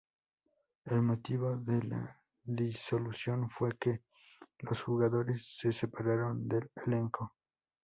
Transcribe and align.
El 0.85 1.03
motivo 1.03 1.57
de 1.57 1.83
la 1.83 2.23
disolución 2.43 3.51
fue 3.51 3.77
que 3.77 4.01
los 4.61 4.81
jugadores 4.81 5.45
se 5.59 5.71
separaron 5.71 6.47
del 6.47 6.71
elenco. 6.87 7.33